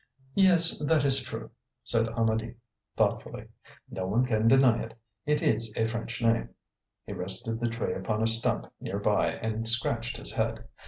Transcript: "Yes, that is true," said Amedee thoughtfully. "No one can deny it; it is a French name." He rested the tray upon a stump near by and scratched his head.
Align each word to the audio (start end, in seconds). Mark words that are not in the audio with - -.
"Yes, 0.33 0.79
that 0.79 1.05
is 1.05 1.21
true," 1.21 1.51
said 1.83 2.07
Amedee 2.17 2.55
thoughtfully. 2.97 3.49
"No 3.87 4.07
one 4.07 4.25
can 4.25 4.47
deny 4.47 4.81
it; 4.81 4.97
it 5.27 5.43
is 5.43 5.71
a 5.77 5.85
French 5.85 6.19
name." 6.23 6.49
He 7.05 7.13
rested 7.13 7.59
the 7.59 7.69
tray 7.69 7.93
upon 7.93 8.23
a 8.23 8.27
stump 8.27 8.73
near 8.79 8.97
by 8.97 9.33
and 9.33 9.67
scratched 9.69 10.17
his 10.17 10.33
head. 10.33 10.65